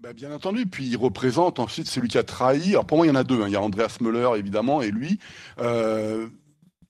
[0.00, 2.70] Bah, bien entendu, puis il représente ensuite celui qui a trahi.
[2.70, 3.42] Alors pour moi, il y en a deux.
[3.42, 3.48] Hein.
[3.48, 5.18] Il y a Andreas Müller évidemment et lui.
[5.60, 6.28] Euh,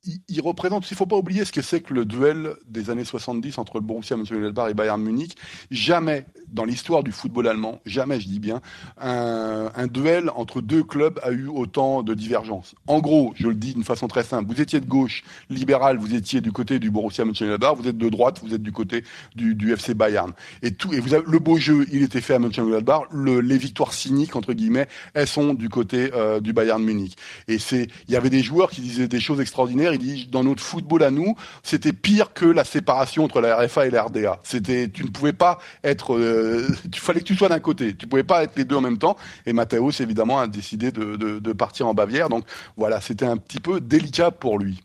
[0.04, 3.04] il, représente, il ne faut pas oublier ce que c'est que le duel des années
[3.04, 5.36] 70 entre le Borussia Mönchengladbach et Bayern Munich.
[5.70, 8.62] Jamais, dans l'histoire du football allemand, jamais, je dis bien,
[8.98, 12.74] un, un, duel entre deux clubs a eu autant de divergences.
[12.86, 16.14] En gros, je le dis d'une façon très simple, vous étiez de gauche, libéral, vous
[16.14, 19.04] étiez du côté du Borussia Mönchengladbach, vous êtes de droite, vous êtes du côté
[19.36, 20.32] du, du FC Bayern.
[20.62, 23.58] Et tout, et vous avez, le beau jeu, il était fait à Mönchengladbach, le, les
[23.58, 27.16] victoires cyniques, entre guillemets, elles sont du côté euh, du Bayern Munich.
[27.48, 30.44] Et c'est, il y avait des joueurs qui disaient des choses extraordinaires, il dit, dans
[30.44, 34.40] notre football à nous, c'était pire que la séparation entre la RFA et la RDA.
[34.42, 37.94] C'était, tu ne pouvais pas être, euh, il fallait que tu sois d'un côté.
[37.94, 39.16] Tu pouvais pas être les deux en même temps.
[39.46, 42.28] Et Matthäus, évidemment, a décidé de, de, partir en Bavière.
[42.28, 42.44] Donc
[42.76, 44.80] voilà, c'était un petit peu délicat pour lui.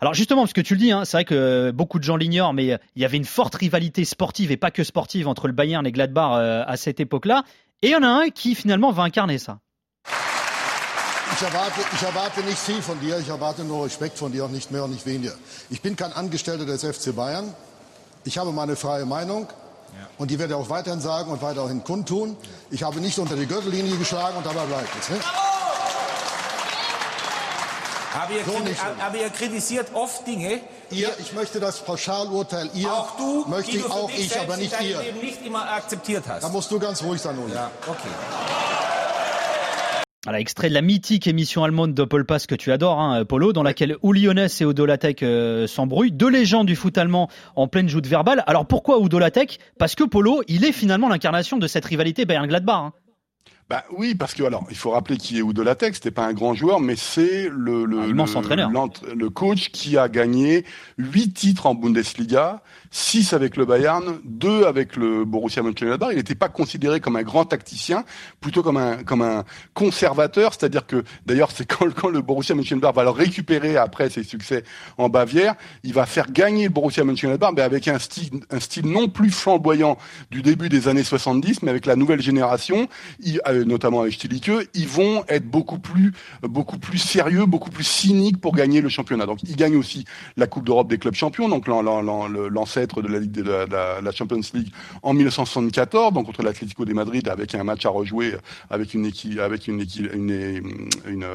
[0.00, 2.52] Alors justement, parce que tu le dis, hein, c'est vrai que beaucoup de gens l'ignorent,
[2.52, 5.86] mais il y avait une forte rivalité sportive et pas que sportive entre le Bayern
[5.86, 7.44] et Gladbach euh, à cette époque-là.
[7.82, 9.60] Et il y en a un qui finalement va incarner ça.
[11.40, 14.48] Ich erwarte, ich erwarte nicht viel von dir, ich erwarte nur Respekt von dir, auch
[14.48, 15.34] nicht mehr und nicht weniger.
[15.70, 17.54] Ich bin kein Angestellter des FC Bayern.
[18.24, 20.08] Ich habe meine freie Meinung ja.
[20.18, 22.36] und die werde ich auch weiterhin sagen und weiterhin kundtun.
[22.72, 25.10] Ich habe nicht unter die Gürtellinie geschlagen und dabei bleibt es.
[25.10, 25.20] Ne?
[28.20, 28.52] Aber ihr, so
[29.00, 30.60] aber ihr kritisiert oft Dinge.
[30.90, 34.74] Ihr, ich möchte das Pauschalurteil ihr, auch du, möchte die du auch ich, aber nicht
[34.80, 35.02] ihr.
[35.02, 36.42] Leben nicht immer akzeptiert hast.
[36.42, 37.54] Da musst du ganz ruhig sein, Uli.
[37.54, 38.08] Ja, okay.
[40.24, 43.96] Voilà, extrait de la mythique émission allemande Doppelpass que tu adores, hein, Polo, dans laquelle
[44.02, 46.10] Uli et Udo Lattek euh, s'embrouillent.
[46.10, 48.42] Deux légendes du foot allemand en pleine joute verbale.
[48.48, 52.74] Alors pourquoi Udo Lattek Parce que Polo, il est finalement l'incarnation de cette rivalité Bayern-Gladbach.
[52.74, 52.92] Hein.
[53.70, 56.32] Bah oui, parce que alors il faut rappeler qui est Udo Lattek, c'était pas un
[56.32, 60.64] grand joueur, mais c'est le le, le, le coach qui a gagné
[60.96, 66.10] huit titres en Bundesliga, 6 avec le Bayern, 2 avec le Borussia Mönchengladbach.
[66.12, 68.04] Il n'était pas considéré comme un grand tacticien,
[68.40, 73.04] plutôt comme un comme un conservateur, c'est-à-dire que d'ailleurs c'est quand, le Borussia Mönchengladbach va
[73.04, 74.64] le récupérer après ses succès
[74.96, 78.86] en Bavière, il va faire gagner le Borussia Mönchengladbach, mais avec un style un style
[78.86, 79.98] non plus flamboyant
[80.30, 82.88] du début des années 70, mais avec la nouvelle génération,
[83.48, 88.40] euh, notamment avec Stilike, ils vont être beaucoup plus beaucoup plus sérieux, beaucoup plus cyniques
[88.40, 89.26] pour gagner le championnat.
[89.26, 90.04] Donc il gagne aussi
[90.36, 91.66] la Coupe d'Europe des clubs champions, donc
[92.78, 94.68] l'ancêtre de la, de la, la, Champions League
[95.02, 98.34] en 1974, donc contre l'Atlético de Madrid, avec un match à rejouer,
[98.70, 99.10] avec une
[99.40, 100.62] avec une, une,
[101.06, 101.26] une,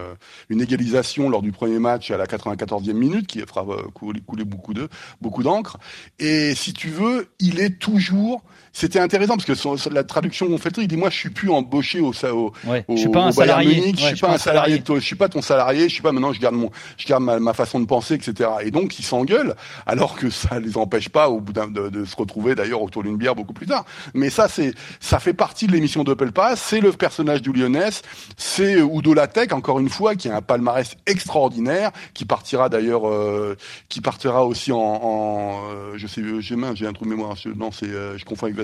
[0.50, 4.46] une, égalisation lors du premier match à la 94e minute, qui fera euh, couler, couler
[4.46, 4.88] beaucoup de
[5.22, 5.78] beaucoup d'encre.
[6.20, 8.44] Et si tu veux, il est toujours
[8.76, 11.52] c'était intéressant parce que son, la traduction qu'on fait, il dit moi je suis plus
[11.52, 14.38] embauché au, au, ouais, au je suis pas un salarié, Munich, je suis pas un
[14.40, 17.24] salarié, je suis pas ton salarié, je suis pas maintenant je garde mon, je garde
[17.24, 18.50] ma, ma façon de penser, etc.
[18.64, 22.16] Et donc ils s'engueulent alors que ça les empêche pas au bout de, de, se
[22.16, 23.86] retrouver d'ailleurs autour d'une bière beaucoup plus tard.
[24.14, 27.90] Mais ça c'est, ça fait partie de l'émission d'Opel Pass, c'est le personnage du Lyonnais,
[28.38, 33.56] c'est Udo Lattek encore une fois qui a un palmarès extraordinaire, qui partira d'ailleurs, euh,
[33.90, 37.88] qui partira aussi en, euh, je sais, j'ai j'ai un trou de mémoire, non c'est,
[37.88, 38.58] euh, je confonds avec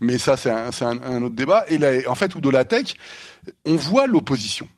[0.00, 1.64] mais ça, c'est un, un, autre débat.
[1.68, 2.96] Et là, en fait, Udo Lattek,
[3.64, 4.68] on voit l'opposition.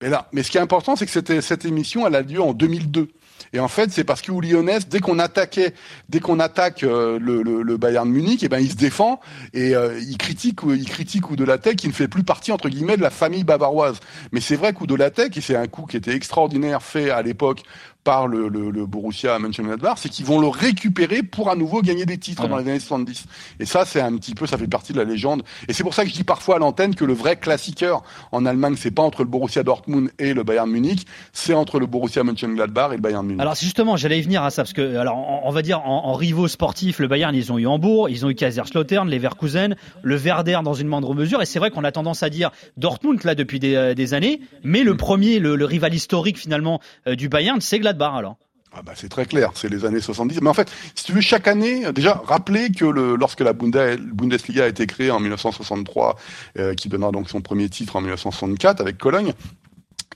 [0.00, 2.40] Et là, mais ce qui est important, c'est que cette, cette émission, elle a lieu
[2.40, 3.08] en 2002.
[3.52, 5.74] Et en fait, c'est parce que Lyonnais, dès qu'on attaquait,
[6.08, 9.20] dès qu'on attaque euh, le, le, le, Bayern Munich, et eh ben il se défend
[9.54, 11.24] et euh, il critique, il critique
[11.58, 14.00] Tech qui ne fait plus partie entre guillemets de la famille bavaroise.
[14.32, 14.72] Mais c'est vrai
[15.10, 17.62] Tech, et c'est un coup qui était extraordinaire fait à l'époque
[18.08, 22.06] par le, le, le Borussia Mönchengladbach, c'est qu'ils vont le récupérer pour à nouveau gagner
[22.06, 23.26] des titres dans les années 70.
[23.60, 25.42] Et ça, c'est un petit peu, ça fait partie de la légende.
[25.68, 28.46] Et c'est pour ça que je dis parfois à l'antenne que le vrai classiqueur en
[28.46, 32.24] Allemagne, c'est pas entre le Borussia Dortmund et le Bayern Munich, c'est entre le Borussia
[32.24, 33.42] Mönchengladbach et le Bayern Munich.
[33.42, 36.14] Alors justement, j'allais y venir à ça parce que, alors, on, va dire en, en,
[36.14, 40.60] rivaux sportifs, le Bayern, ils ont eu Hambourg, ils ont eu Kaiserslautern, Leverkusen, le Werder
[40.64, 41.42] dans une moindre mesure.
[41.42, 44.40] Et c'est vrai qu'on a tendance à dire Dortmund là depuis des, euh, des années,
[44.62, 48.36] mais le premier, le, le rival historique finalement euh, du Bayern, c'est Gladbach alors.
[48.72, 50.40] Ah bah c'est très clair, c'est les années 70.
[50.42, 54.64] Mais en fait, si tu veux, chaque année, déjà, rappeler que le, lorsque la Bundesliga
[54.64, 56.16] a été créée en 1963,
[56.58, 59.32] euh, qui donnera donc son premier titre en 1964 avec Cologne,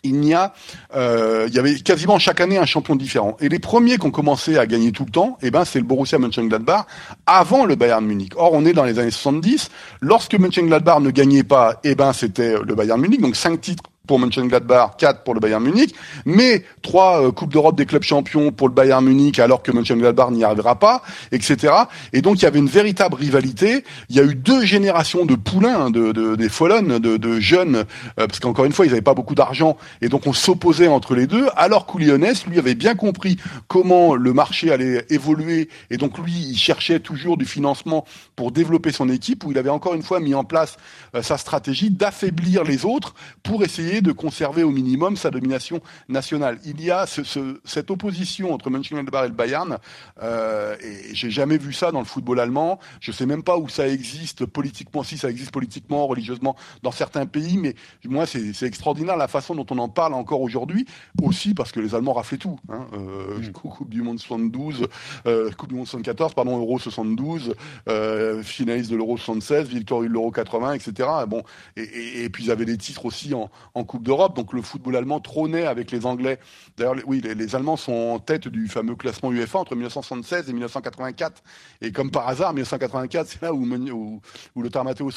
[0.04, 0.52] il n'y a,
[0.94, 3.36] euh, il y avait quasiment chaque année un champion différent.
[3.40, 5.84] Et les premiers qui ont commencé à gagner tout le temps, eh ben, c'est le
[5.84, 6.86] Borussia Mönchengladbach
[7.26, 8.32] avant le Bayern Munich.
[8.36, 9.70] Or, on est dans les années 70.
[10.00, 13.20] Lorsque Mönchengladbach ne gagnait pas, eh ben, c'était le Bayern Munich.
[13.20, 17.76] Donc, cinq titres pour Mönchengladbach, 4 pour le Bayern Munich, mais trois euh, Coupes d'Europe
[17.76, 21.72] des clubs champions pour le Bayern Munich alors que Mönchengladbach n'y arrivera pas, etc.
[22.12, 23.84] Et donc il y avait une véritable rivalité.
[24.08, 27.76] Il y a eu deux générations de poulains, de, de des Follen, de, de jeunes,
[27.76, 31.14] euh, parce qu'encore une fois ils n'avaient pas beaucoup d'argent, et donc on s'opposait entre
[31.14, 31.46] les deux.
[31.56, 33.36] Alors qu'Oulionès, lui, avait bien compris
[33.68, 38.04] comment le marché allait évoluer, et donc lui, il cherchait toujours du financement
[38.36, 40.76] pour développer son équipe, où il avait encore une fois mis en place
[41.14, 46.58] euh, sa stratégie d'affaiblir les autres pour essayer de conserver au minimum sa domination nationale.
[46.64, 47.22] Il y a ce,
[47.64, 49.78] cette opposition entre Mönchengladbach et le Bayern,
[50.22, 52.78] euh, et j'ai jamais vu ça dans le football allemand.
[53.00, 57.26] Je sais même pas où ça existe politiquement, si ça existe politiquement, religieusement dans certains
[57.26, 57.74] pays, mais
[58.04, 60.86] moi c'est extraordinaire la façon dont on en parle encore aujourd'hui,
[61.22, 62.58] aussi parce que les Allemands raflaient tout.
[62.68, 62.86] Hein.
[62.94, 63.52] Euh, mm.
[63.52, 64.86] Coupe du Monde 72,
[65.26, 67.54] euh, Coupe du Monde 74, pardon, Euro 72,
[67.88, 71.08] euh, finaliste de l'Euro 76, victoire de l'Euro 80, etc.
[71.26, 71.42] Bon,
[71.76, 74.36] et, et, et, puis ils avaient des titres aussi en, en Coupe d'Europe.
[74.36, 76.38] Donc le football allemand trônait avec les Anglais.
[76.76, 81.42] D'ailleurs, oui, les, Allemands sont en tête du fameux classement UEFA entre 1976 et 1984.
[81.80, 84.20] Et comme par hasard, 1984, c'est là où, où,
[84.54, 84.62] où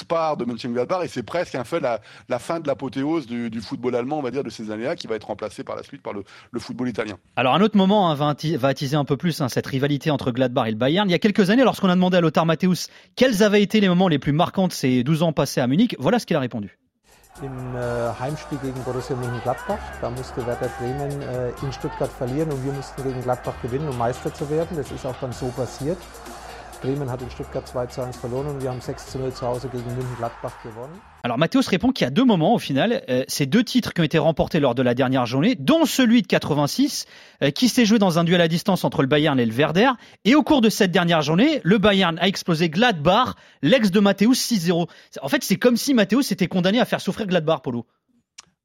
[0.08, 4.20] part de Mönchengladbach et c'est presque un fait la, fin de l'apothéose du, football allemand,
[4.20, 6.24] on va dire, de ces années-là, qui va être remplacé par la suite par le,
[6.60, 7.18] football italien.
[7.36, 10.68] Alors un autre moment hein, va, attiser un peu plus hein, cette rivalité entre Gladbach
[10.68, 11.10] et le Bayern.
[11.10, 13.90] Il y a quelques années, lorsqu'on a demandé à Lothar Matthäus quels avaient été les
[13.90, 16.40] moments les plus marquants de ces 12 ans passés à Munich, voilà ce qu'il a
[16.40, 16.78] répondu.
[17.42, 17.80] Im äh,
[18.20, 19.80] Heimspiel gegen Borussia Mönchengladbach.
[20.02, 23.98] Da musste Werder Bremen äh, in Stuttgart verlieren und wir mussten gegen Gladbach gewinnen, um
[23.98, 24.78] Meister zu werden.
[24.78, 25.98] Das ist auch dann so passiert.
[26.82, 29.46] Bremen hat in Stuttgart 2 zu 1 verloren und wir haben 6 zu 0 zu
[29.48, 31.02] Hause gegen München-Gladbach gewonnen.
[31.26, 34.02] Alors Mathéos répond qu'il y a deux moments au final, euh, ces deux titres qui
[34.02, 37.08] ont été remportés lors de la dernière journée, dont celui de 86,
[37.42, 39.90] euh, qui s'est joué dans un duel à distance entre le Bayern et le Werder.
[40.24, 43.34] Et au cours de cette dernière journée, le Bayern a explosé Gladbach,
[43.64, 44.88] l'ex de Mathéos 6-0.
[45.20, 47.88] En fait, c'est comme si Mathéos était condamné à faire souffrir Gladbach, Polo.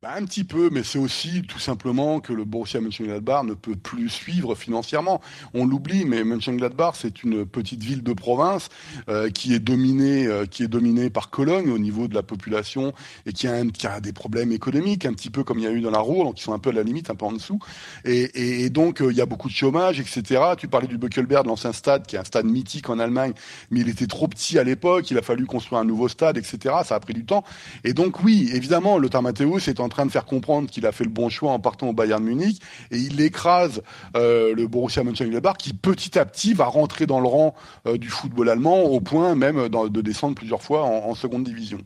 [0.03, 3.77] Bah, un petit peu, mais c'est aussi tout simplement que le Borussia Mönchengladbach ne peut
[3.77, 5.21] plus suivre financièrement.
[5.53, 8.71] On l'oublie, mais Mönchengladbach, c'est une petite ville de province
[9.11, 12.95] euh, qui est dominée, euh, qui est dominée par Cologne au niveau de la population
[13.27, 15.67] et qui a, un, qui a, des problèmes économiques, un petit peu comme il y
[15.67, 17.27] a eu dans la Ruhr, donc ils sont un peu à la limite, un peu
[17.27, 17.59] en dessous.
[18.07, 20.43] Et, et, donc euh, il y a beaucoup de chômage, etc.
[20.57, 23.35] Tu parlais du Böckelberg, l'ancien stade, qui est un stade mythique en Allemagne,
[23.71, 25.11] mais il était trop petit à l'époque.
[25.11, 26.77] Il a fallu construire un nouveau stade, etc.
[26.85, 27.45] Ça a pris du temps.
[27.85, 31.05] Et donc oui, évidemment, Lothar Matthäus est en train de faire comprendre qu'il a fait
[31.05, 33.83] le bon choix en partant au Bayern Munich et il écrase
[34.17, 37.55] euh, le Borussia Mönchengladbach qui petit à petit va rentrer dans le rang
[37.87, 41.79] euh, du football allemand au point même de descendre plusieurs fois en, seconde division.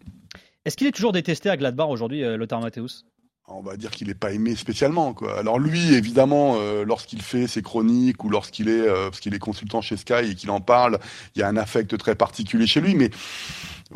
[0.65, 3.05] Est-ce qu'il est toujours détesté à Gladbach aujourd'hui, euh, Lothar Matthäus?
[3.49, 5.13] On va dire qu'il n'est pas aimé spécialement.
[5.13, 5.39] Quoi.
[5.39, 9.99] Alors lui, évidemment, lorsqu'il fait ses chroniques ou lorsqu'il est, parce qu'il est consultant chez
[9.99, 10.99] Sky et qu'il en parle,
[11.35, 12.95] il y a un affect très particulier chez lui.
[12.95, 13.11] Mais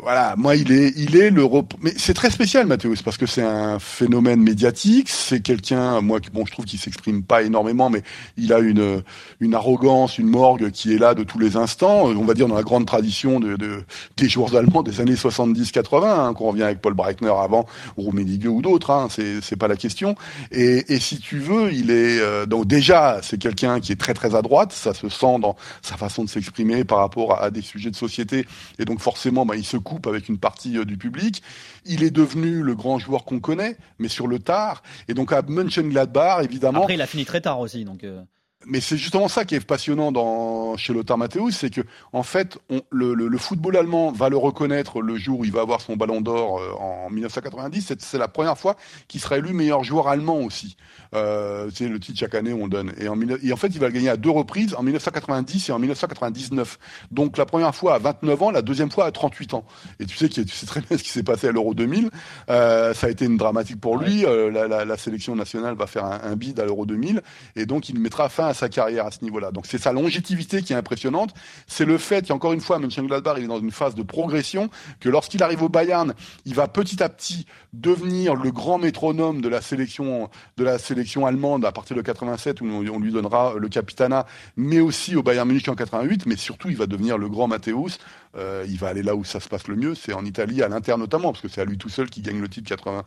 [0.01, 1.45] voilà, moi il est, il est le
[1.81, 6.45] mais c'est très spécial Mathéus parce que c'est un phénomène médiatique, c'est quelqu'un, moi bon
[6.45, 8.03] je trouve qu'il s'exprime pas énormément, mais
[8.37, 9.03] il a une
[9.41, 12.55] une arrogance, une morgue qui est là de tous les instants, on va dire dans
[12.55, 13.83] la grande tradition de, de
[14.15, 17.65] des joueurs allemands des années 70-80, hein, qu'on revient avec Paul Breitner avant
[17.97, 20.15] ou Rummenigge ou d'autres, hein, c'est c'est pas la question.
[20.51, 24.13] Et, et si tu veux, il est euh, donc déjà c'est quelqu'un qui est très
[24.13, 27.51] très à droite, ça se sent dans sa façon de s'exprimer par rapport à, à,
[27.51, 28.45] des sujets de société,
[28.77, 31.41] et donc forcément bah, il se coupe avec une partie euh, du public.
[31.85, 34.83] Il est devenu le grand joueur qu'on connaît, mais sur le tard.
[35.07, 36.81] Et donc à Mönchengladbach, évidemment.
[36.81, 38.03] Après, il a fini très tard aussi, donc.
[38.03, 38.21] Euh.
[38.65, 42.57] Mais c'est justement ça qui est passionnant dans, chez Lothar Matthäus, c'est que en fait,
[42.69, 45.79] on, le, le, le, football allemand va le reconnaître le jour où il va avoir
[45.79, 47.93] son ballon d'or euh, en 1990.
[47.99, 48.75] C'est la première fois
[49.07, 50.75] qu'il sera élu meilleur joueur allemand aussi.
[51.15, 52.91] Euh, c'est le titre chaque année où on donne.
[52.99, 55.71] Et en, et en, fait, il va le gagner à deux reprises, en 1990 et
[55.71, 56.79] en 1999.
[57.11, 59.63] Donc la première fois à 29 ans, la deuxième fois à 38 ans.
[60.01, 62.09] Et tu sais, tu sais très bien ce qui s'est passé à l'Euro 2000.
[62.49, 64.25] Euh, ça a été une dramatique pour lui.
[64.25, 67.21] Euh, la, la, la, sélection nationale va faire un, un bid à l'Euro 2000.
[67.55, 69.51] Et donc, il mettra fin à sa carrière à ce niveau-là.
[69.51, 71.33] Donc c'est sa longévité qui est impressionnante.
[71.67, 75.09] C'est le fait qu'encore une fois, Mönchengladbach, il est dans une phase de progression, que
[75.09, 76.13] lorsqu'il arrive au Bayern,
[76.45, 81.25] il va petit à petit devenir le grand métronome de la sélection, de la sélection
[81.25, 84.25] allemande à partir de 87 où on lui donnera le capitanat,
[84.57, 87.99] mais aussi au Bayern Munich en 88, mais surtout il va devenir le grand Matthäus.
[88.35, 90.67] Euh, il va aller là où ça se passe le mieux, c'est en Italie, à
[90.67, 93.03] l'Inter notamment, parce que c'est à lui tout seul qui gagne le titre 80,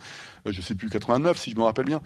[0.47, 2.01] euh, je sais plus 89 si je me rappelle bien.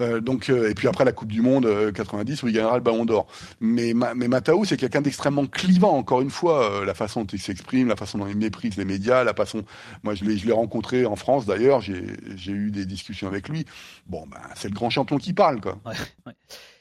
[0.00, 3.04] Euh, donc et puis après la Coupe du Monde 90 où il gagnera le Ballon
[3.04, 3.28] d'Or.
[3.60, 5.96] Mais mais Matao c'est quelqu'un d'extrêmement clivant.
[5.96, 9.24] Encore une fois, la façon dont il s'exprime, la façon dont il méprise les médias,
[9.24, 9.62] la façon.
[10.02, 11.80] Moi je l'ai rencontré en France d'ailleurs.
[11.80, 13.64] J'ai eu des discussions avec lui.
[14.06, 15.78] Bon ben c'est le grand champion qui parle quoi.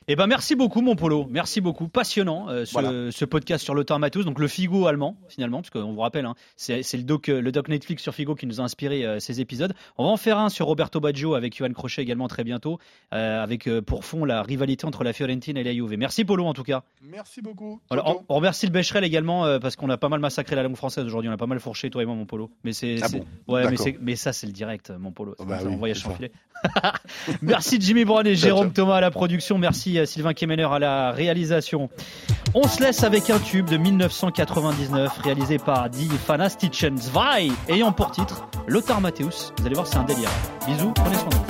[0.07, 3.11] Eh ben merci beaucoup mon polo, merci beaucoup, passionnant euh, ce, voilà.
[3.11, 6.35] ce, podcast sur l'auteur Matos, donc le Figo allemand finalement, parce qu'on vous rappelle, hein,
[6.55, 9.73] c'est le doc, le doc Netflix sur Figo qui nous a inspiré euh, ces épisodes.
[9.97, 12.77] On va en faire un sur Roberto Baggio avec Johan Crochet également très bientôt,
[13.15, 15.95] euh, avec pour fond la rivalité entre la Fiorentina et la Juve.
[15.97, 16.83] Merci polo en tout cas.
[17.01, 17.81] Merci beaucoup.
[17.89, 20.75] Voilà, on, on, remercie le Becherel également parce qu'on a pas mal massacré la langue
[20.75, 22.51] française aujourd'hui, on a pas mal fourché toi et moi mon polo.
[22.63, 25.57] Mais c'est ah bon ouais, mais, mais, ça c'est le direct mon polo, oh bah
[25.63, 26.31] oui, on voyage sans filet.
[27.41, 29.57] merci Jimmy Brown et Jérôme Thomas à la production,
[29.99, 31.89] merci Sylvain Kemener à la réalisation.
[32.53, 38.11] On se laisse avec un tube de 1999 réalisé par Die Fanastischen Zwei ayant pour
[38.11, 39.53] titre Lothar Matthäus.
[39.57, 40.29] Vous allez voir, c'est un délire.
[40.67, 41.41] Bisous, prenez soin de vous.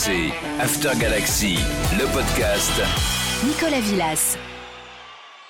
[0.00, 1.58] RMC After Galaxy,
[1.98, 2.80] le podcast.
[3.44, 4.38] Nicolas Villas.